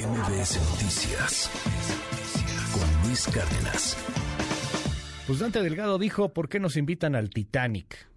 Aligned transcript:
MBS 0.00 0.56
Noticias 0.70 1.50
con 2.72 3.06
Luis 3.06 3.26
Cárdenas. 3.26 3.96
Pues 5.26 5.40
Dante 5.40 5.62
Delgado 5.62 5.98
dijo, 5.98 6.32
¿por 6.32 6.48
qué 6.48 6.58
nos 6.58 6.78
invitan 6.78 7.14
al 7.14 7.28
Titanic? 7.28 8.08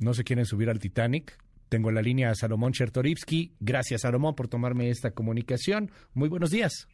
¿No 0.00 0.14
se 0.14 0.24
quieren 0.24 0.46
subir 0.46 0.68
al 0.68 0.80
Titanic? 0.80 1.38
Tengo 1.68 1.92
la 1.92 2.02
línea 2.02 2.30
a 2.30 2.34
Salomón 2.34 2.72
Chertorivsky. 2.72 3.52
Gracias, 3.60 4.00
Salomón, 4.00 4.34
por 4.34 4.48
tomarme 4.48 4.90
esta 4.90 5.12
comunicación. 5.12 5.92
Muy 6.12 6.28
buenos 6.28 6.50
días. 6.50 6.88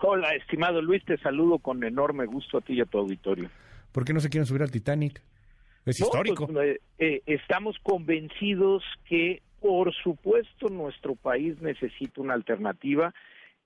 Hola, 0.00 0.34
estimado 0.34 0.82
Luis, 0.82 1.04
te 1.04 1.16
saludo 1.18 1.60
con 1.60 1.84
enorme 1.84 2.26
gusto 2.26 2.58
a 2.58 2.62
ti 2.62 2.74
y 2.74 2.80
a 2.80 2.84
tu 2.84 2.98
auditorio. 2.98 3.48
¿Por 3.92 4.04
qué 4.04 4.12
no 4.12 4.18
se 4.18 4.28
quieren 4.28 4.46
subir 4.46 4.62
al 4.62 4.72
Titanic? 4.72 5.22
Es 5.84 6.00
histórico. 6.00 6.48
Pues, 6.48 6.66
eh, 6.66 6.80
eh, 6.98 7.22
estamos 7.26 7.76
convencidos 7.80 8.82
que, 9.08 9.40
por 9.60 9.94
supuesto, 9.94 10.68
nuestro 10.68 11.14
país 11.14 11.60
necesita 11.62 12.20
una 12.20 12.34
alternativa. 12.34 13.14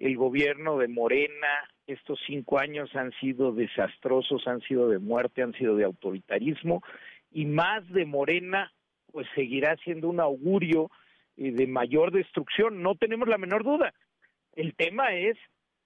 El 0.01 0.17
gobierno 0.17 0.79
de 0.79 0.89
Morena, 0.89 1.69
estos 1.87 2.19
cinco 2.27 2.59
años 2.59 2.89
han 2.97 3.13
sido 3.21 3.53
desastrosos, 3.53 4.47
han 4.47 4.63
sido 4.63 4.89
de 4.89 4.99
muerte, 4.99 5.43
han 5.43 5.53
sido 5.53 5.77
de 5.77 5.85
autoritarismo, 5.85 6.83
y 7.31 7.45
más 7.45 7.87
de 7.91 8.07
Morena, 8.07 8.73
pues 9.13 9.27
seguirá 9.35 9.77
siendo 9.85 10.09
un 10.09 10.19
augurio 10.19 10.91
eh, 11.37 11.53
de 11.53 11.67
mayor 11.67 12.13
destrucción. 12.13 12.83
No 12.83 12.95
tenemos 12.95 13.29
la 13.29 13.37
menor 13.37 13.63
duda. 13.63 13.93
El 14.55 14.75
tema 14.75 15.13
es 15.13 15.37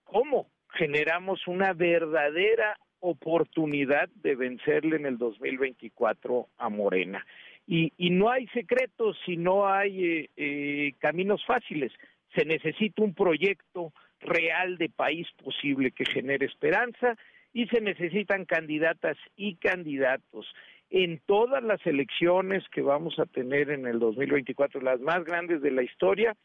cómo 0.05 0.49
generamos 0.71 1.47
una 1.49 1.73
verdadera 1.73 2.79
oportunidad 3.01 4.09
de 4.15 4.37
vencerle 4.37 4.95
en 4.95 5.07
el 5.07 5.19
2024 5.19 6.49
a 6.57 6.69
Morena. 6.69 7.27
Y, 7.67 7.93
y 7.99 8.11
no 8.11 8.31
hay 8.31 8.47
secretos 8.49 9.19
si 9.27 9.37
no 9.37 9.67
hay 9.67 10.05
eh, 10.05 10.31
eh, 10.37 10.93
caminos 11.01 11.45
fáciles. 11.45 11.93
Se 12.37 12.45
necesita 12.45 13.03
un 13.03 13.13
proyecto 13.13 13.93
real 14.25 14.77
de 14.79 14.89
país 14.89 15.27
posible 15.43 15.93
que 15.93 16.05
genere 16.05 16.47
esperanza 16.47 17.17
y 17.53 17.67
se 17.69 17.81
necesitan 17.81 18.45
candidatas 18.45 19.17
y 19.37 19.57
candidatos 19.57 20.47
en 20.91 21.21
todas 21.27 21.63
las 21.63 21.85
elecciones 21.87 22.63
que 22.71 22.83
vamos 22.83 23.19
a 23.19 23.27
tener 23.27 23.71
en 23.71 23.87
el 23.87 23.99
2024, 23.99 24.81
las 24.81 25.01
más 25.01 25.25
grandes 25.25 25.61
de 25.63 25.71
la 25.71 25.83
historia, 25.83 26.37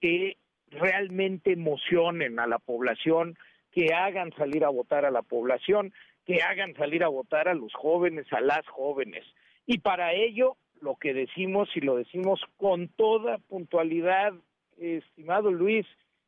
que 0.00 0.36
realmente 0.70 1.52
emocionen 1.52 2.38
a 2.38 2.46
la 2.46 2.58
población, 2.58 3.38
que 3.72 3.94
hagan 3.94 4.32
salir 4.36 4.64
a 4.64 4.70
votar 4.70 5.04
a 5.04 5.10
la 5.10 5.22
población, 5.22 5.92
que 6.26 6.42
hagan 6.42 6.74
salir 6.74 7.04
a 7.04 7.08
votar 7.08 7.48
a 7.48 7.54
los 7.54 7.72
jóvenes, 7.74 8.26
a 8.32 8.40
las 8.40 8.66
jóvenes. 8.66 9.24
Y 9.66 9.78
para 9.78 10.12
ello, 10.12 10.56
lo 10.80 10.96
que 10.96 11.14
decimos, 11.14 11.68
y 11.74 11.80
lo 11.80 11.96
decimos 11.96 12.40
con 12.56 12.88
toda 12.88 13.38
puntualidad, 13.48 14.34
estimado 14.78 15.50
Luis, 15.50 15.86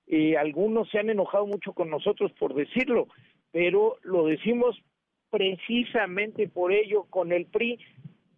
eh, 0.09 0.37
algunos 0.37 0.89
se 0.91 0.99
han 0.99 1.11
enojado 1.11 1.47
mucho 1.47 1.73
con 1.73 1.91
nosotros 1.91 2.33
por 2.39 2.55
decirlo, 2.55 3.09
pero 3.53 3.97
lo 4.03 4.27
decimos 4.27 4.77
precisamente 5.31 6.49
por 6.49 6.73
ello 6.73 7.05
con 7.11 7.33
el 7.33 7.47
PRI 7.47 7.79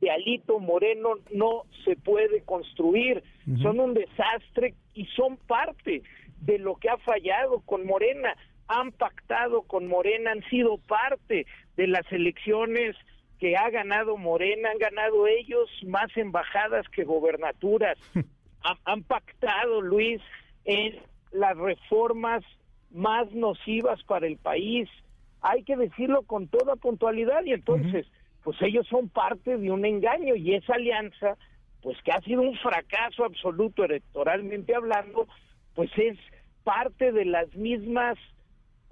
de 0.00 0.10
Alito 0.10 0.58
Moreno 0.58 1.10
no 1.32 1.64
se 1.84 1.94
puede 1.94 2.42
construir, 2.42 3.22
son 3.62 3.80
un 3.80 3.94
desastre 3.94 4.74
y 4.94 5.04
son 5.14 5.36
parte 5.36 6.02
de 6.40 6.58
lo 6.58 6.76
que 6.76 6.88
ha 6.88 6.96
fallado 6.98 7.60
con 7.60 7.86
Morena, 7.86 8.34
han 8.66 8.92
pactado 8.92 9.62
con 9.62 9.86
Morena, 9.86 10.32
han 10.32 10.42
sido 10.48 10.78
parte 10.78 11.46
de 11.76 11.86
las 11.86 12.10
elecciones 12.10 12.96
que 13.38 13.56
ha 13.56 13.68
ganado 13.70 14.16
Morena, 14.16 14.70
han 14.70 14.78
ganado 14.78 15.26
ellos 15.26 15.68
más 15.86 16.16
embajadas 16.16 16.88
que 16.88 17.04
gobernaturas, 17.04 17.98
han 18.84 19.02
pactado, 19.02 19.82
Luis, 19.82 20.20
en 20.64 20.98
las 21.32 21.56
reformas 21.56 22.42
más 22.90 23.30
nocivas 23.32 24.02
para 24.04 24.26
el 24.26 24.36
país, 24.36 24.88
hay 25.40 25.62
que 25.62 25.76
decirlo 25.76 26.22
con 26.22 26.48
toda 26.48 26.76
puntualidad 26.76 27.44
y 27.44 27.52
entonces, 27.52 28.06
pues 28.42 28.60
ellos 28.62 28.86
son 28.88 29.08
parte 29.08 29.56
de 29.56 29.70
un 29.70 29.84
engaño 29.84 30.34
y 30.34 30.54
esa 30.54 30.74
alianza, 30.74 31.36
pues 31.82 31.96
que 32.02 32.12
ha 32.12 32.20
sido 32.20 32.42
un 32.42 32.56
fracaso 32.56 33.24
absoluto 33.24 33.84
electoralmente 33.84 34.74
hablando, 34.74 35.26
pues 35.74 35.90
es 35.96 36.18
parte 36.64 37.12
de 37.12 37.24
las 37.24 37.54
mismas 37.54 38.18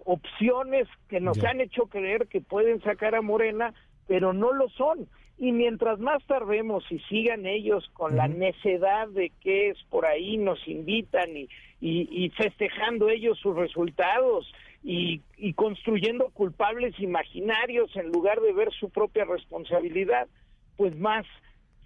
opciones 0.05 0.89
que 1.09 1.21
nos 1.21 1.43
han 1.45 1.61
hecho 1.61 1.87
creer 1.87 2.29
que 2.29 2.41
pueden 2.41 2.81
sacar 2.81 3.15
a 3.15 3.21
Morena, 3.21 3.75
pero 4.07 4.33
no 4.33 4.53
lo 4.53 4.69
son. 4.71 5.07
Y 5.39 5.53
mientras 5.53 6.01
más 6.01 6.25
tardemos 6.27 6.85
y 6.91 6.99
sigan 7.01 7.47
ellos 7.47 7.89
con 7.93 8.17
la 8.17 8.27
necedad 8.27 9.09
de 9.09 9.31
que 9.41 9.71
es 9.71 9.79
por 9.89 10.05
ahí 10.05 10.37
nos 10.37 10.67
invitan 10.67 11.37
y, 11.37 11.49
y 11.81 12.31
festejando 12.31 13.09
ellos 13.09 13.39
sus 13.39 13.55
resultados 13.55 14.53
y, 14.83 15.53
construyendo 15.55 16.31
culpables 16.31 16.99
imaginarios 17.01 17.95
en 17.97 18.09
lugar 18.09 18.41
de 18.41 18.53
ver 18.53 18.73
su 18.73 18.91
propia 18.91 19.25
responsabilidad, 19.25 20.29
pues 20.77 20.97
más 20.97 21.27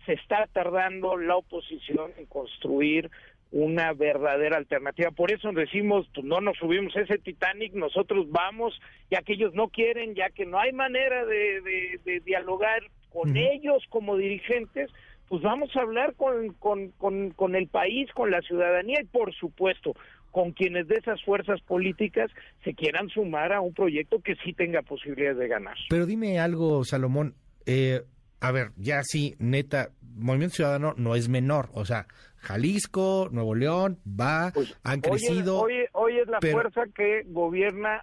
se 0.06 0.14
está 0.14 0.46
tardando 0.52 1.16
la 1.16 1.36
oposición 1.36 2.12
en 2.18 2.26
construir 2.26 3.10
una 3.50 3.92
verdadera 3.92 4.56
alternativa. 4.56 5.10
Por 5.10 5.30
eso 5.30 5.52
decimos, 5.52 6.08
pues 6.14 6.26
no 6.26 6.40
nos 6.40 6.56
subimos 6.58 6.94
ese 6.96 7.18
Titanic, 7.18 7.74
nosotros 7.74 8.30
vamos, 8.30 8.78
ya 9.10 9.22
que 9.22 9.34
ellos 9.34 9.54
no 9.54 9.68
quieren, 9.68 10.14
ya 10.14 10.30
que 10.30 10.46
no 10.46 10.58
hay 10.58 10.72
manera 10.72 11.24
de, 11.24 12.22
dialogar 12.24 12.82
con 13.12 13.36
ellos 13.36 13.84
como 13.90 14.16
dirigentes, 14.16 14.90
pues 15.28 15.42
vamos 15.42 15.74
a 15.76 15.80
hablar 15.80 16.14
con, 16.14 16.52
con, 16.54 16.90
con, 16.92 17.30
con 17.30 17.54
el 17.54 17.68
país, 17.68 18.10
con 18.12 18.30
la 18.30 18.40
ciudadanía 18.42 19.00
y 19.00 19.06
por 19.06 19.34
supuesto 19.34 19.94
con 20.30 20.52
quienes 20.52 20.88
de 20.88 20.96
esas 20.96 21.22
fuerzas 21.22 21.60
políticas 21.60 22.30
se 22.64 22.74
quieran 22.74 23.08
sumar 23.10 23.52
a 23.52 23.60
un 23.60 23.74
proyecto 23.74 24.20
que 24.20 24.34
sí 24.36 24.54
tenga 24.54 24.82
posibilidades 24.82 25.38
de 25.38 25.48
ganar. 25.48 25.76
Pero 25.90 26.06
dime 26.06 26.40
algo, 26.40 26.84
Salomón. 26.84 27.34
Eh, 27.66 28.02
a 28.40 28.50
ver, 28.50 28.72
ya 28.76 29.02
sí, 29.02 29.36
neta, 29.38 29.90
Movimiento 30.16 30.56
Ciudadano 30.56 30.94
no 30.96 31.14
es 31.14 31.28
menor. 31.28 31.68
O 31.74 31.84
sea, 31.84 32.06
Jalisco, 32.38 33.28
Nuevo 33.30 33.54
León, 33.54 33.98
va, 34.08 34.50
pues, 34.52 34.76
han 34.82 35.00
crecido. 35.00 35.60
Hoy, 35.60 35.84
hoy, 35.92 36.18
es 36.18 36.26
la 36.26 36.40
fuerza 36.40 36.82
que 36.94 37.22
gobierna, 37.26 38.02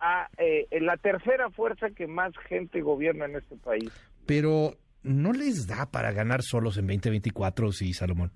a, 0.00 0.28
eh, 0.38 0.66
la 0.80 0.96
tercera 0.96 1.50
fuerza 1.50 1.90
que 1.90 2.06
más 2.06 2.32
gente 2.48 2.80
gobierna 2.80 3.26
en 3.26 3.36
este 3.36 3.56
país. 3.56 3.92
Pero 4.26 4.72
no 5.02 5.32
les 5.32 5.66
da 5.66 5.86
para 5.90 6.12
ganar 6.12 6.42
solos 6.42 6.78
en 6.78 6.86
2024, 6.86 7.72
sí, 7.72 7.92
Salomón. 7.92 8.32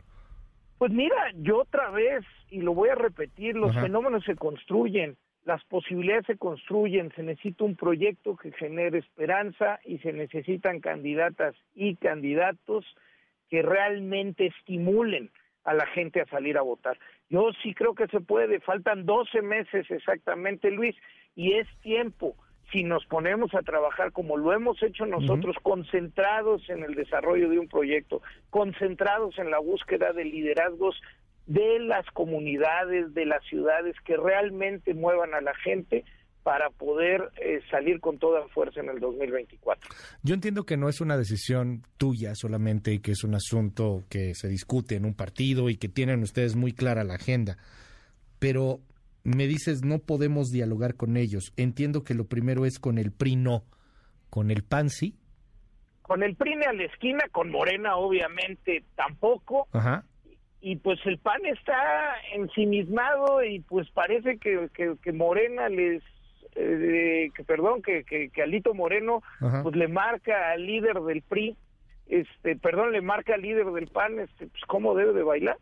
Pues 0.79 0.93
mira, 0.93 1.17
yo 1.35 1.63
otra 1.63 1.91
vez, 1.91 2.25
y 2.51 2.61
lo 2.61 2.73
voy 2.73 2.91
a 2.91 2.95
repetir, 2.95 3.57
los 3.57 3.75
fenómenos 3.75 4.23
se 4.25 4.37
construyen, 4.37 5.17
las 5.45 5.65
posibilidades 5.65 6.27
se 6.27 6.37
construyen, 6.37 7.11
se 7.17 7.23
necesita 7.23 7.65
un 7.65 7.75
proyecto 7.75 8.37
que 8.37 8.53
genere 8.53 8.99
esperanza 8.99 9.81
y 9.85 9.99
se 9.99 10.13
necesitan 10.13 10.81
candidatas 10.81 11.57
y 11.75 11.97
candidatos 11.97 12.85
que 13.49 13.63
realmente 13.63 14.47
estimulen 14.47 15.31
a 15.65 15.75
la 15.75 15.87
gente 15.87 16.21
a 16.21 16.27
salir 16.27 16.59
a 16.59 16.63
votar. 16.63 16.99
Yo 17.29 17.51
sí 17.63 17.75
creo 17.75 17.95
que 17.95 18.07
se 18.09 18.21
puede, 18.21 18.61
faltan 18.61 19.05
12 19.05 19.43
meses 19.43 19.91
exactamente, 19.91 20.71
Luis, 20.71 20.95
y 21.35 21.55
es 21.55 21.67
tiempo 21.81 22.37
si 22.73 22.85
nos 22.85 23.05
ponemos 23.07 23.55
a 23.55 23.63
trabajar 23.63 24.13
como 24.13 24.37
lo 24.37 24.53
hemos 24.53 24.83
hecho 24.83 25.07
nosotros, 25.07 25.57
concentrados 25.63 26.69
en 26.69 26.83
el 26.83 26.95
desarrollo 26.95 27.49
de 27.49 27.59
un 27.59 27.69
proyecto, 27.69 28.21
concentrados 28.51 29.39
en 29.39 29.51
la 29.51 29.59
búsqueda 29.59 30.13
de 30.13 30.25
liderazgos 30.25 31.01
de 31.47 31.79
las 31.81 32.05
comunidades, 32.13 33.15
de 33.15 33.25
las 33.25 33.43
ciudades 33.45 33.97
que 34.05 34.17
realmente 34.17 34.93
muevan 34.93 35.33
a 35.33 35.41
la 35.41 35.55
gente 35.55 36.05
para 36.43 36.71
poder 36.71 37.31
eh, 37.41 37.61
salir 37.71 38.01
con 38.01 38.19
toda 38.19 38.47
fuerza 38.49 38.81
en 38.81 38.89
el 38.89 39.01
2024. 39.01 39.91
Yo 40.23 40.35
entiendo 40.35 40.65
que 40.65 40.77
no 40.77 40.89
es 40.89 41.01
una 41.01 41.17
decisión 41.17 41.83
tuya 41.97 42.35
solamente 42.35 42.93
y 42.93 43.01
que 43.01 43.13
es 43.13 43.25
un 43.25 43.35
asunto 43.35 44.05
que 44.09 44.35
se 44.35 44.49
discute 44.49 44.97
en 44.97 45.05
un 45.05 45.15
partido 45.15 45.69
y 45.69 45.77
que 45.77 45.89
tienen 45.89 46.23
ustedes 46.23 46.55
muy 46.55 46.73
clara 46.73 47.05
la 47.05 47.15
agenda, 47.15 47.59
pero 48.39 48.81
me 49.29 49.47
dices 49.47 49.85
no 49.85 49.99
podemos 49.99 50.51
dialogar 50.51 50.95
con 50.95 51.17
ellos. 51.17 51.53
Entiendo 51.57 52.05
que 52.05 52.15
lo 52.15 52.25
primero 52.25 52.65
es 52.65 52.79
con 52.79 52.99
el 52.99 53.13
PRI 53.13 53.37
no, 53.37 53.65
con 54.31 54.51
el 54.51 54.63
PAN 54.63 54.91
sí. 54.91 55.17
Con 56.03 56.23
el 56.23 56.37
PRI 56.37 56.55
a 56.65 56.73
la 56.73 56.85
esquina, 56.85 57.25
con 57.31 57.51
Morena 57.51 57.97
obviamente 57.97 58.85
tampoco. 58.97 59.69
Ajá. 59.73 60.05
Y 60.61 60.77
pues 60.77 60.99
el 61.05 61.19
PAN 61.19 61.45
está 61.47 62.17
ensimismado 62.35 63.45
y 63.45 63.61
pues 63.61 63.89
parece 63.91 64.39
que, 64.39 64.69
que, 64.75 65.13
Morena 65.13 65.69
les 65.69 66.03
eh, 66.57 67.31
que 67.35 67.45
perdón 67.45 67.83
que, 67.83 68.05
que, 68.05 68.43
Alito 68.43 68.75
Moreno 68.75 69.23
pues 69.63 69.77
le 69.77 69.87
marca 69.87 70.51
al 70.51 70.67
líder 70.67 71.01
del 71.03 71.23
PRI 71.23 71.57
este 72.07 72.57
perdón 72.57 72.91
le 72.91 73.03
marca 73.03 73.35
al 73.35 73.43
líder 73.43 73.67
del 73.67 73.87
PAN 73.87 74.19
este 74.19 74.49
pues 74.49 74.63
cómo 74.67 74.95
debe 74.95 75.13
de 75.13 75.23
bailar 75.23 75.59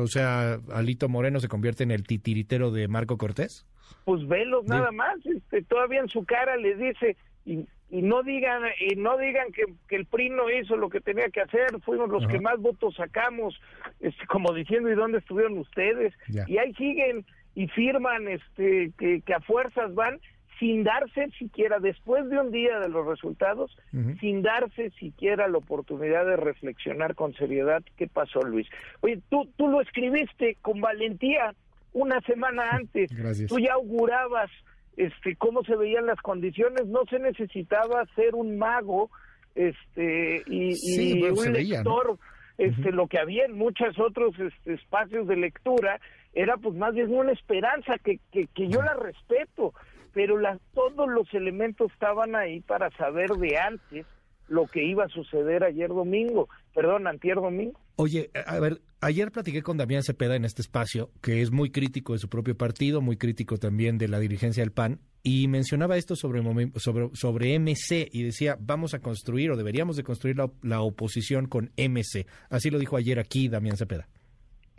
o 0.00 0.06
sea, 0.06 0.58
Alito 0.72 1.08
Moreno 1.08 1.40
se 1.40 1.48
convierte 1.48 1.84
en 1.84 1.90
el 1.90 2.06
titiritero 2.06 2.70
de 2.70 2.88
Marco 2.88 3.18
Cortés. 3.18 3.66
Pues 4.04 4.26
velo 4.26 4.62
nada 4.66 4.92
más, 4.92 5.14
este, 5.24 5.62
todavía 5.62 6.00
en 6.00 6.08
su 6.08 6.24
cara 6.24 6.56
les 6.56 6.78
dice 6.78 7.16
y, 7.44 7.66
no 7.90 8.22
digan 8.22 8.62
y 8.78 8.94
no 8.94 9.18
digan 9.18 9.48
que, 9.52 9.64
el 9.96 10.06
PRI 10.06 10.30
no 10.30 10.48
hizo 10.48 10.76
lo 10.76 10.88
que 10.88 11.00
tenía 11.00 11.28
que 11.28 11.40
hacer, 11.40 11.66
fuimos 11.84 12.08
los 12.08 12.26
que 12.28 12.38
más 12.38 12.58
votos 12.60 12.94
sacamos, 12.94 13.60
este, 13.98 14.26
como 14.26 14.52
diciendo 14.54 14.90
y 14.90 14.94
dónde 14.94 15.18
estuvieron 15.18 15.58
ustedes 15.58 16.14
y 16.46 16.58
ahí 16.58 16.72
siguen 16.74 17.26
y 17.54 17.66
firman 17.68 18.28
este 18.28 18.92
que, 18.96 19.22
que 19.22 19.34
a 19.34 19.40
fuerzas 19.40 19.92
van 19.94 20.20
sin 20.60 20.84
darse 20.84 21.30
siquiera, 21.38 21.80
después 21.80 22.28
de 22.28 22.38
un 22.38 22.52
día 22.52 22.78
de 22.78 22.90
los 22.90 23.06
resultados, 23.06 23.74
sin 24.20 24.42
darse 24.42 24.90
siquiera 24.90 25.48
la 25.48 25.58
oportunidad 25.58 26.26
de 26.26 26.36
reflexionar 26.36 27.14
con 27.14 27.32
seriedad 27.34 27.82
qué 27.96 28.06
pasó, 28.06 28.42
Luis. 28.42 28.68
Oye, 29.00 29.20
tú, 29.30 29.50
tú 29.56 29.68
lo 29.68 29.80
escribiste 29.80 30.58
con 30.60 30.82
valentía 30.82 31.54
una 31.94 32.20
semana 32.20 32.70
antes, 32.72 33.10
tú 33.48 33.58
ya 33.58 33.72
augurabas 33.72 34.50
este, 34.98 35.34
cómo 35.36 35.64
se 35.64 35.74
veían 35.76 36.04
las 36.04 36.20
condiciones, 36.20 36.86
no 36.86 37.00
se 37.08 37.18
necesitaba 37.18 38.04
ser 38.14 38.34
un 38.34 38.58
mago 38.58 39.10
este, 39.54 40.42
y, 40.46 41.24
un 41.24 41.52
lector. 41.52 42.18
Este, 42.58 42.92
Lo 42.92 43.06
que 43.06 43.18
había 43.18 43.46
en 43.46 43.56
muchos 43.56 43.98
otros 43.98 44.38
este, 44.38 44.74
espacios 44.74 45.26
de 45.26 45.36
lectura 45.36 45.98
era 46.34 46.58
pues 46.58 46.76
más 46.76 46.94
bien 46.94 47.10
una 47.10 47.32
esperanza 47.32 47.94
que, 48.04 48.20
que, 48.30 48.48
que 48.48 48.68
yo 48.68 48.82
la 48.82 48.92
respeto, 48.92 49.72
pero 50.12 50.36
todos 50.74 51.08
los 51.08 51.32
elementos 51.34 51.90
estaban 51.92 52.34
ahí 52.34 52.60
para 52.60 52.90
saber 52.90 53.30
de 53.30 53.58
antes 53.58 54.06
lo 54.48 54.66
que 54.66 54.84
iba 54.84 55.04
a 55.04 55.08
suceder 55.08 55.62
ayer 55.62 55.88
domingo, 55.88 56.48
perdón, 56.74 57.06
antier 57.06 57.36
domingo. 57.36 57.78
Oye, 57.96 58.30
a 58.46 58.58
ver, 58.58 58.80
ayer 59.00 59.30
platiqué 59.30 59.62
con 59.62 59.76
Damián 59.76 60.02
Cepeda 60.02 60.34
en 60.34 60.44
este 60.44 60.62
espacio, 60.62 61.10
que 61.20 61.40
es 61.40 61.52
muy 61.52 61.70
crítico 61.70 62.14
de 62.14 62.18
su 62.18 62.28
propio 62.28 62.56
partido, 62.56 63.00
muy 63.00 63.16
crítico 63.16 63.58
también 63.58 63.96
de 63.96 64.08
la 64.08 64.18
dirigencia 64.18 64.62
del 64.62 64.72
PAN, 64.72 65.00
y 65.22 65.46
mencionaba 65.48 65.96
esto 65.96 66.16
sobre, 66.16 66.42
sobre, 66.76 67.10
sobre 67.14 67.58
MC 67.58 68.08
y 68.10 68.24
decía, 68.24 68.56
vamos 68.58 68.94
a 68.94 69.00
construir 69.00 69.52
o 69.52 69.56
deberíamos 69.56 69.96
de 69.96 70.02
construir 70.02 70.36
la, 70.36 70.50
la 70.62 70.80
oposición 70.80 71.46
con 71.46 71.70
MC. 71.76 72.26
Así 72.48 72.70
lo 72.70 72.78
dijo 72.78 72.96
ayer 72.96 73.18
aquí 73.20 73.48
Damián 73.48 73.76
Cepeda 73.76 74.08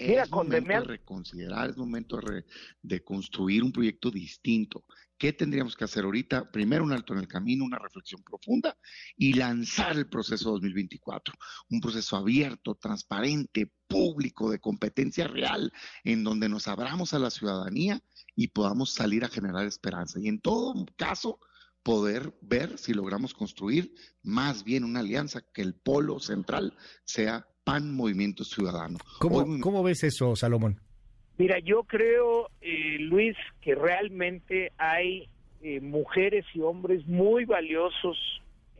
es 0.01 0.31
momento 0.31 0.71
de 0.71 0.79
reconsiderar, 0.81 1.69
es 1.69 1.77
momento 1.77 2.19
de, 2.81 3.03
construir 3.03 3.63
un 3.63 3.71
proyecto 3.71 4.09
distinto. 4.11 4.85
¿Qué 5.17 5.33
tendríamos 5.33 5.75
que 5.75 5.83
hacer 5.83 6.03
ahorita? 6.03 6.51
Primero, 6.51 6.83
un 6.83 6.93
alto 6.93 7.13
en 7.13 7.19
el 7.19 7.27
camino, 7.27 7.63
una 7.63 7.77
reflexión 7.77 8.23
profunda 8.23 8.75
y 9.15 9.33
lanzar 9.33 9.95
el 9.95 10.09
proceso 10.09 10.51
2024. 10.51 11.33
Un 11.69 11.79
proceso 11.79 12.17
abierto, 12.17 12.75
transparente, 12.75 13.71
público, 13.87 14.49
de 14.49 14.59
competencia 14.59 15.27
real, 15.27 15.71
en 16.03 16.23
donde 16.23 16.49
nos 16.49 16.67
abramos 16.67 17.13
a 17.13 17.19
la 17.19 17.29
ciudadanía 17.29 18.01
y 18.35 18.47
podamos 18.47 18.93
salir 18.93 19.23
a 19.23 19.29
generar 19.29 19.65
esperanza. 19.67 20.19
Y 20.19 20.27
en 20.27 20.41
todo 20.41 20.85
caso, 20.97 21.39
poder 21.83 22.37
ver 22.41 22.77
si 22.77 22.93
logramos 22.93 23.33
construir 23.33 23.93
más 24.21 24.63
bien 24.63 24.83
una 24.83 24.99
alianza 24.99 25.41
que 25.53 25.61
el 25.61 25.75
polo 25.75 26.19
central 26.19 26.75
sea 27.05 27.47
PAN 27.63 27.93
Movimiento 27.95 28.43
Ciudadano. 28.43 28.97
¿Cómo, 29.19 29.83
ves 29.83 30.03
eso, 30.03 30.35
Salomón? 30.35 30.79
Mira, 31.37 31.59
yo 31.59 31.83
creo, 31.83 32.49
eh, 32.61 32.97
Luis, 32.99 33.35
que 33.61 33.75
realmente 33.75 34.71
hay 34.77 35.27
eh, 35.61 35.79
mujeres 35.79 36.45
y 36.53 36.61
hombres 36.61 37.07
muy 37.07 37.45
valiosos 37.45 38.17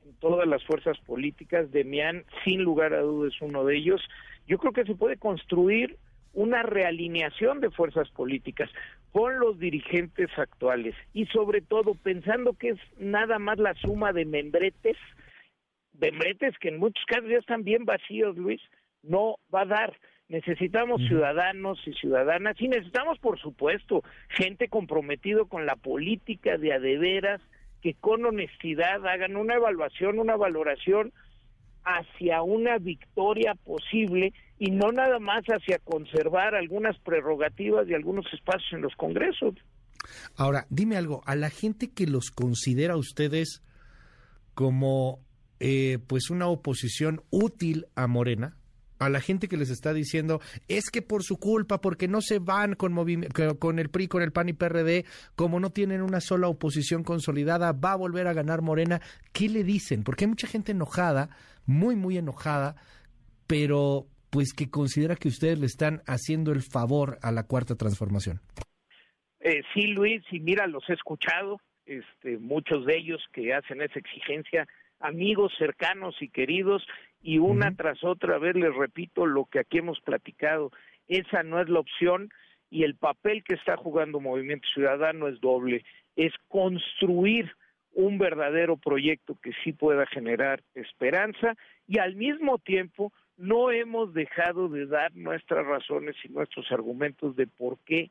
en 0.06 0.14
todas 0.16 0.48
las 0.48 0.64
fuerzas 0.64 0.98
políticas. 1.06 1.72
Demián, 1.72 2.26
sin 2.44 2.64
lugar 2.64 2.94
a 2.94 3.02
dudas, 3.02 3.34
es 3.36 3.42
uno 3.42 3.66
de 3.66 3.78
ellos. 3.78 4.02
Yo 4.48 4.58
creo 4.58 4.74
que 4.74 4.86
se 4.86 4.96
puede 4.96 5.18
construir 5.18 5.98
una 6.34 6.64
realineación 6.64 7.60
de 7.60 7.70
fuerzas 7.72 8.10
políticas 8.10 8.70
con 9.12 9.40
los 9.40 9.60
dirigentes 9.60 10.30
actuales 10.38 10.96
y 11.14 11.26
sobre 11.28 11.62
todo 11.62 11.94
pensando 11.96 12.54
que 12.54 12.70
es 12.70 12.80
nada 12.98 13.38
más 13.38 13.60
la 13.60 13.76
suma 13.76 14.14
de 14.14 14.26
membretes 14.26 14.98
membretes 16.02 16.58
que 16.60 16.70
en 16.70 16.80
muchos 16.80 17.06
casos 17.06 17.30
ya 17.30 17.38
están 17.38 17.64
bien 17.64 17.86
vacíos, 17.86 18.36
Luis, 18.36 18.62
no 19.04 19.36
va 19.54 19.62
a 19.62 19.66
dar. 19.66 19.98
Necesitamos 20.28 21.02
ciudadanos 21.08 21.80
y 21.86 21.94
ciudadanas 21.94 22.56
y 22.60 22.68
necesitamos, 22.68 23.20
por 23.20 23.40
supuesto, 23.40 24.02
gente 24.30 24.70
comprometido 24.70 25.46
con 25.48 25.66
la 25.66 25.76
política 25.76 26.58
de 26.58 26.74
adeveras, 26.74 27.42
que 27.82 27.96
con 27.96 28.26
honestidad 28.26 29.06
hagan 29.06 29.36
una 29.36 29.56
evaluación, 29.56 30.20
una 30.20 30.36
valoración 30.36 31.12
hacia 31.84 32.44
una 32.44 32.78
victoria 32.78 33.56
posible 33.56 34.34
y 34.60 34.72
no 34.72 34.92
nada 34.92 35.20
más 35.20 35.44
hacia 35.46 35.80
conservar 35.80 36.56
algunas 36.56 36.98
prerrogativas 37.00 37.88
y 37.90 37.94
algunos 37.94 38.26
espacios 38.32 38.72
en 38.74 38.82
los 38.82 38.96
congresos. 38.96 39.56
Ahora, 40.38 40.66
dime 40.70 40.98
algo, 40.98 41.22
a 41.26 41.36
la 41.36 41.50
gente 41.50 41.92
que 41.92 42.08
los 42.08 42.32
considera 42.32 42.96
ustedes 42.96 43.62
como 44.54 45.20
eh, 45.64 46.00
pues 46.08 46.32
una 46.32 46.48
oposición 46.48 47.22
útil 47.30 47.86
a 47.94 48.08
Morena, 48.08 48.58
a 48.98 49.10
la 49.10 49.22
gente 49.22 49.48
que 49.48 49.58
les 49.58 49.70
está 49.70 49.94
diciendo 49.94 50.42
es 50.68 50.90
que 50.90 51.04
por 51.04 51.22
su 51.22 51.38
culpa, 51.38 51.82
porque 51.82 52.08
no 52.08 52.20
se 52.22 52.40
van 52.40 52.74
con, 52.74 52.96
con 53.60 53.78
el 53.78 53.90
PRI, 53.90 54.08
con 54.08 54.24
el 54.24 54.32
PAN 54.32 54.50
y 54.50 54.54
PRD, 54.54 55.06
como 55.36 55.60
no 55.60 55.70
tienen 55.70 56.02
una 56.02 56.20
sola 56.20 56.48
oposición 56.48 57.04
consolidada, 57.04 57.74
va 57.74 57.92
a 57.92 57.96
volver 57.96 58.26
a 58.26 58.34
ganar 58.34 58.64
Morena. 58.64 59.02
¿Qué 59.34 59.50
le 59.50 59.64
dicen? 59.64 60.04
Porque 60.04 60.26
hay 60.26 60.30
mucha 60.30 60.48
gente 60.48 60.72
enojada, 60.72 61.30
muy, 61.68 61.96
muy 61.96 62.18
enojada, 62.18 62.76
pero 63.46 64.08
pues 64.32 64.54
que 64.54 64.72
considera 64.72 65.16
que 65.16 65.28
ustedes 65.28 65.60
le 65.60 65.68
están 65.68 66.02
haciendo 66.08 66.52
el 66.52 66.64
favor 66.64 67.20
a 67.22 67.32
la 67.32 67.44
cuarta 67.44 67.76
transformación. 67.76 68.40
Eh, 69.42 69.62
sí, 69.76 69.88
Luis, 69.88 70.24
y 70.32 70.40
mira, 70.40 70.66
los 70.66 70.88
he 70.90 70.94
escuchado, 70.94 71.60
este, 71.86 72.38
muchos 72.40 72.86
de 72.86 72.98
ellos 72.98 73.22
que 73.32 73.54
hacen 73.54 73.82
esa 73.82 74.00
exigencia 74.00 74.68
amigos 75.02 75.54
cercanos 75.58 76.16
y 76.22 76.30
queridos 76.30 76.86
y 77.22 77.38
una 77.38 77.76
tras 77.76 78.04
otra 78.04 78.38
vez 78.38 78.56
les 78.56 78.74
repito 78.74 79.26
lo 79.26 79.46
que 79.46 79.60
aquí 79.60 79.80
hemos 79.80 80.00
platicado, 80.02 80.72
esa 81.08 81.44
no 81.44 81.62
es 81.62 81.70
la 81.70 81.80
opción 81.80 82.30
y 82.70 82.84
el 82.84 82.96
papel 82.96 83.44
que 83.44 83.56
está 83.56 83.78
jugando 83.78 84.20
Movimiento 84.20 84.68
Ciudadano 84.74 85.28
es 85.28 85.40
doble, 85.42 85.84
es 86.16 86.34
construir 86.48 87.52
un 87.94 88.18
verdadero 88.18 88.78
proyecto 88.78 89.38
que 89.42 89.52
sí 89.64 89.74
pueda 89.74 90.06
generar 90.06 90.64
esperanza 90.74 91.56
y 91.88 92.00
al 92.00 92.16
mismo 92.16 92.58
tiempo 92.58 93.12
no 93.38 93.72
hemos 93.72 94.14
dejado 94.14 94.70
de 94.70 94.86
dar 94.86 95.14
nuestras 95.16 95.66
razones 95.66 96.16
y 96.24 96.30
nuestros 96.30 96.72
argumentos 96.72 97.36
de 97.36 97.48
por 97.48 97.78
qué 97.80 98.10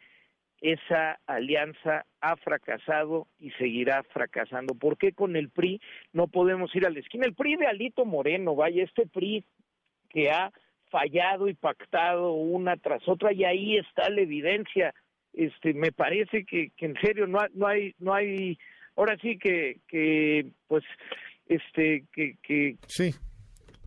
esa 0.60 1.18
alianza 1.26 2.04
ha 2.20 2.36
fracasado 2.36 3.26
y 3.38 3.50
seguirá 3.52 4.02
fracasando. 4.12 4.74
¿Por 4.74 4.98
qué 4.98 5.12
con 5.12 5.36
el 5.36 5.48
PRI 5.48 5.80
no 6.12 6.28
podemos 6.28 6.74
ir 6.76 6.86
a 6.86 6.90
la 6.90 7.00
esquina? 7.00 7.26
El 7.26 7.34
PRI 7.34 7.56
de 7.56 7.66
Alito 7.66 8.04
Moreno, 8.04 8.54
vaya, 8.54 8.84
este 8.84 9.06
PRI 9.06 9.44
que 10.10 10.30
ha 10.30 10.52
fallado 10.90 11.48
y 11.48 11.54
pactado 11.54 12.32
una 12.32 12.76
tras 12.76 13.08
otra 13.08 13.32
y 13.32 13.44
ahí 13.44 13.76
está 13.78 14.10
la 14.10 14.20
evidencia. 14.20 14.94
Este, 15.32 15.72
me 15.72 15.92
parece 15.92 16.44
que, 16.44 16.70
que 16.76 16.86
en 16.86 16.96
serio 17.00 17.26
no, 17.26 17.38
no 17.54 17.66
hay, 17.66 17.94
no 17.98 18.12
hay, 18.12 18.58
ahora 18.96 19.16
sí 19.22 19.38
que, 19.38 19.78
que 19.86 20.46
pues, 20.66 20.84
este, 21.46 22.04
que, 22.12 22.36
que, 22.42 22.76
sí. 22.86 23.14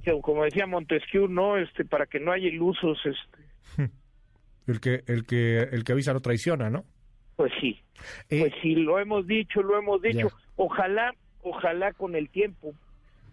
que 0.03 0.19
como 0.21 0.45
decía 0.45 0.65
Montesquieu, 0.65 1.27
no, 1.27 1.57
este, 1.57 1.85
para 1.85 2.05
que 2.05 2.19
no 2.19 2.31
haya 2.31 2.47
ilusos, 2.47 2.99
este. 3.05 3.93
El 4.67 4.79
que, 4.79 5.03
el 5.07 5.25
que, 5.25 5.59
el 5.59 5.83
que 5.83 5.91
avisa 5.91 6.13
no 6.13 6.21
traiciona, 6.21 6.69
¿no? 6.69 6.85
Pues 7.35 7.51
sí, 7.59 7.79
eh, 8.29 8.39
pues 8.41 8.53
sí, 8.61 8.75
lo 8.75 8.99
hemos 8.99 9.27
dicho, 9.27 9.61
lo 9.61 9.77
hemos 9.77 10.01
dicho. 10.01 10.29
Ojalá, 10.55 11.13
ojalá 11.41 11.93
con 11.93 12.15
el 12.15 12.29
tiempo, 12.29 12.73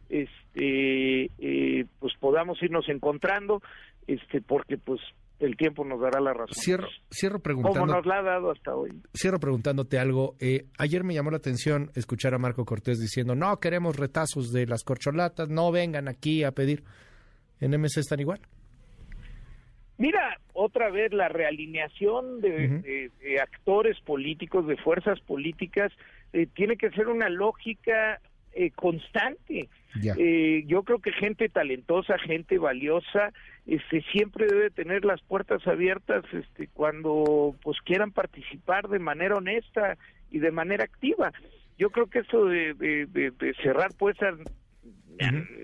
este, 0.09 1.31
eh, 1.39 1.87
pues 1.99 2.15
podamos 2.19 2.63
irnos 2.63 2.89
encontrando, 2.89 3.63
este, 4.07 4.41
porque 4.41 4.79
pues 4.79 5.01
el 5.39 5.57
tiempo 5.57 5.85
nos 5.85 6.01
dará 6.01 6.21
la 6.21 6.33
razón. 6.33 6.55
Cierro, 6.55 6.89
cierro 7.11 7.41
preguntando. 7.41 7.81
Como 7.81 7.95
nos 7.95 8.07
la 8.07 8.19
ha 8.19 8.23
dado 8.23 8.51
hasta 8.51 8.75
hoy. 8.75 8.91
Cierro 9.15 9.41
preguntándote 9.41 9.99
algo. 9.99 10.37
Eh, 10.39 10.67
ayer 10.79 11.03
me 11.03 11.15
llamó 11.15 11.31
la 11.31 11.39
atención 11.39 11.91
escuchar 11.95 12.35
a 12.35 12.39
Marco 12.39 12.65
Cortés 12.65 12.99
diciendo, 12.99 13.35
no 13.35 13.59
queremos 13.59 13.97
retazos 13.97 14.53
de 14.53 14.67
las 14.67 14.85
corcholatas, 14.85 15.49
no 15.49 15.73
vengan 15.73 16.09
aquí 16.09 16.45
a 16.45 16.53
pedir. 16.53 16.85
¿En 17.61 17.73
MC 17.79 17.99
están 17.99 18.21
igual? 18.21 18.41
Mira, 19.97 20.39
otra 20.61 20.91
vez 20.91 21.11
la 21.15 21.29
realineación 21.29 22.43
de, 22.43 23.11
actores 23.43 23.99
políticos, 24.01 24.67
de 24.67 24.77
fuerzas 24.77 25.19
políticas, 25.21 25.91
eh, 26.35 26.47
tiene 26.55 26.77
que 26.77 26.91
ser 26.91 27.09
una 27.09 27.31
lógica 27.31 28.21
eh, 28.53 28.71
constante. 28.73 29.71
Eh, 30.19 30.65
yo 30.67 30.83
creo 30.83 30.99
que 30.99 31.13
gente 31.13 31.49
talentosa, 31.49 32.19
gente 32.19 32.59
valiosa, 32.59 33.33
este, 33.67 34.03
siempre 34.13 34.47
debe 34.47 34.71
tener 34.71 35.07
las 35.07 35.23
puertas 35.23 35.67
abiertas 35.67 36.25
este, 36.31 36.69
cuando 36.69 37.57
pues 37.63 37.79
quieran 37.81 38.13
participar 38.13 38.89
de 38.89 38.99
manera 38.99 39.37
honesta 39.37 39.97
y 40.31 40.41
de 40.41 40.51
manera 40.51 40.85
activa. 40.85 41.33
Yo 41.79 41.89
creo 41.89 42.07
que 42.09 42.19
eso 42.19 42.45
de, 42.45 43.33
cerrar 43.63 43.95
puertas 43.95 44.37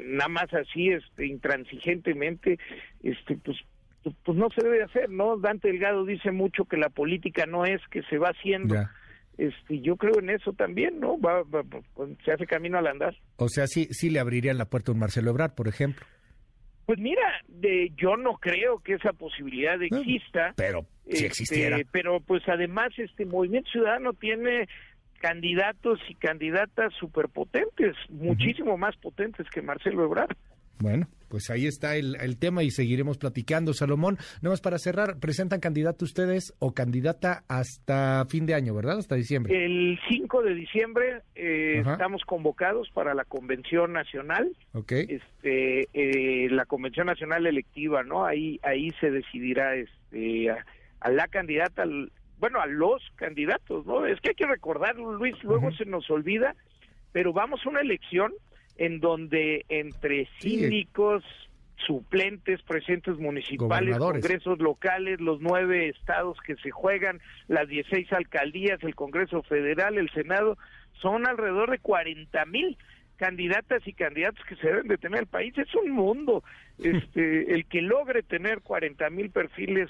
nada 0.06 0.28
más 0.28 0.52
así, 0.54 0.88
este, 0.88 1.26
intransigentemente, 1.26 2.58
este, 3.02 3.36
pues 3.36 3.58
pues, 4.06 4.14
pues, 4.24 4.38
no 4.38 4.46
se 4.50 4.62
debe 4.62 4.84
hacer, 4.84 5.10
¿no? 5.10 5.36
Dante 5.36 5.66
Delgado 5.66 6.04
dice 6.04 6.30
mucho 6.30 6.64
que 6.66 6.76
la 6.76 6.90
política 6.90 7.44
no 7.44 7.64
es 7.64 7.80
que 7.90 8.02
se 8.04 8.18
va 8.18 8.28
haciendo. 8.28 8.76
Este, 9.36 9.80
yo 9.80 9.96
creo 9.96 10.20
en 10.20 10.30
eso 10.30 10.52
también, 10.52 11.00
¿no? 11.00 11.18
Va, 11.20 11.42
se 12.24 12.30
hace 12.30 12.46
camino 12.46 12.78
al 12.78 12.86
andar. 12.86 13.16
O 13.34 13.48
sea, 13.48 13.66
sí, 13.66 13.88
sí 13.90 14.08
le 14.10 14.20
abrirían 14.20 14.58
la 14.58 14.66
puerta 14.66 14.92
a 14.92 14.94
un 14.94 15.00
Marcelo 15.00 15.30
Ebrard, 15.30 15.56
por 15.56 15.66
ejemplo. 15.66 16.06
Pues 16.86 17.00
mira, 17.00 17.20
de, 17.48 17.90
yo 17.96 18.16
no 18.16 18.34
creo 18.34 18.78
que 18.78 18.94
esa 18.94 19.12
posibilidad 19.12 19.82
exista. 19.82 20.54
Pero 20.56 20.86
Si 21.06 21.14
Este, 21.14 21.26
existiera. 21.26 21.78
pero 21.90 22.20
pues 22.20 22.44
además 22.48 22.90
este 22.96 23.26
Movimiento 23.26 23.68
Ciudadano 23.72 24.12
tiene 24.12 24.68
candidatos 25.20 25.98
y 26.08 26.14
candidatas 26.14 26.94
superpotentes, 27.00 27.96
muchísimo 28.08 28.78
más 28.78 28.96
potentes 28.98 29.48
que 29.50 29.62
Marcelo 29.62 30.04
Ebrard. 30.04 30.36
Bueno, 30.78 31.08
pues 31.36 31.50
ahí 31.50 31.66
está 31.66 31.96
el, 31.96 32.16
el, 32.22 32.38
tema 32.38 32.62
y 32.62 32.70
seguiremos 32.70 33.18
platicando. 33.18 33.74
Salomón, 33.74 34.16
nada 34.40 34.54
más 34.54 34.62
para 34.62 34.78
cerrar, 34.78 35.18
¿presentan 35.20 35.60
candidato 35.60 36.06
ustedes 36.06 36.54
o 36.60 36.72
candidata 36.72 37.44
hasta 37.46 38.24
fin 38.24 38.46
de 38.46 38.54
año, 38.54 38.74
verdad? 38.74 38.96
Hasta 38.96 39.16
diciembre. 39.16 39.66
El 39.66 40.00
5 40.08 40.42
de 40.42 40.54
diciembre 40.54 41.20
eh, 41.34 41.82
estamos 41.86 42.22
convocados 42.24 42.88
para 42.88 43.12
la 43.12 43.26
Convención 43.26 43.92
Nacional. 43.92 44.50
Ok. 44.72 44.92
Este, 44.92 45.88
eh, 45.92 46.48
la 46.48 46.64
Convención 46.64 47.06
Nacional 47.06 47.46
Electiva, 47.46 48.02
¿no? 48.02 48.24
Ahí, 48.24 48.58
ahí 48.62 48.90
se 48.98 49.10
decidirá 49.10 49.74
este, 49.74 50.48
a, 50.48 50.64
a 51.00 51.10
la 51.10 51.28
candidata, 51.28 51.82
al, 51.82 52.12
bueno, 52.38 52.62
a 52.62 52.66
los 52.66 53.02
candidatos, 53.16 53.84
¿no? 53.84 54.06
Es 54.06 54.18
que 54.22 54.30
hay 54.30 54.36
que 54.36 54.46
recordarlo, 54.46 55.12
Luis, 55.12 55.36
luego 55.44 55.70
se 55.72 55.84
nos 55.84 56.08
olvida, 56.08 56.56
pero 57.12 57.34
vamos 57.34 57.60
a 57.62 57.68
una 57.68 57.82
elección 57.82 58.32
en 58.78 59.00
donde 59.00 59.64
entre 59.68 60.28
síndicos, 60.38 61.22
sí. 61.24 61.84
suplentes, 61.86 62.62
presidentes 62.62 63.16
municipales, 63.18 63.98
congresos 63.98 64.58
locales, 64.58 65.20
los 65.20 65.40
nueve 65.40 65.88
estados 65.88 66.38
que 66.46 66.56
se 66.56 66.70
juegan, 66.70 67.20
las 67.48 67.68
16 67.68 68.12
alcaldías, 68.12 68.82
el 68.82 68.94
Congreso 68.94 69.42
Federal, 69.42 69.98
el 69.98 70.10
Senado, 70.10 70.58
son 71.00 71.26
alrededor 71.26 71.70
de 71.70 71.78
40 71.78 72.44
mil 72.46 72.76
candidatas 73.16 73.86
y 73.86 73.92
candidatos 73.92 74.44
que 74.46 74.56
se 74.56 74.66
deben 74.68 74.88
de 74.88 74.98
tener 74.98 75.20
el 75.20 75.26
país. 75.26 75.56
Es 75.56 75.74
un 75.74 75.90
mundo. 75.90 76.42
Este, 76.78 77.54
el 77.54 77.64
que 77.64 77.80
logre 77.80 78.22
tener 78.22 78.60
40 78.60 79.08
mil 79.08 79.30
perfiles 79.30 79.88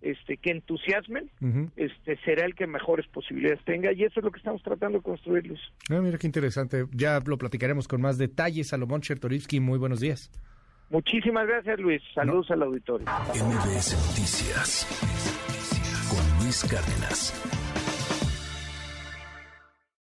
este 0.00 0.36
que 0.36 0.50
entusiasmen, 0.50 1.30
uh 1.40 1.46
-huh. 1.46 1.70
este 1.76 2.16
será 2.24 2.44
el 2.44 2.54
que 2.54 2.66
mejores 2.66 3.06
posibilidades 3.08 3.64
tenga 3.64 3.92
y 3.92 4.04
eso 4.04 4.20
es 4.20 4.24
lo 4.24 4.30
que 4.30 4.38
estamos 4.38 4.62
tratando 4.62 4.98
de 4.98 5.04
construir, 5.04 5.46
Luis. 5.46 5.60
Ah, 5.90 6.00
mira 6.00 6.18
qué 6.18 6.26
interesante. 6.26 6.86
Ya 6.92 7.20
lo 7.24 7.38
platicaremos 7.38 7.88
con 7.88 8.00
más 8.00 8.18
detalles. 8.18 8.68
Salomón 8.68 9.00
Chertorivsky, 9.00 9.60
muy 9.60 9.78
buenos 9.78 10.00
días. 10.00 10.30
Muchísimas 10.90 11.46
gracias, 11.46 11.78
Luis. 11.80 12.02
Saludos 12.14 12.46
no. 12.50 12.54
al 12.54 12.62
auditorio. 12.62 13.06
MBS 13.34 13.94
Noticias 14.08 14.86
con 16.08 16.44
Luis 16.44 16.64
Cárdenas. 16.70 17.65